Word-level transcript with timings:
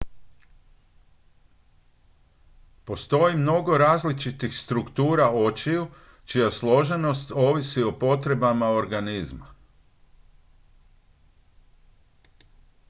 postoji 2.85 3.37
mnogo 3.37 3.77
različitih 3.77 4.53
struktura 4.57 5.29
očiju 5.29 5.87
čija 6.25 6.51
složenost 6.51 7.31
ovisi 7.35 7.83
o 7.83 7.91
potrebama 7.99 8.69
organizma 8.69 9.53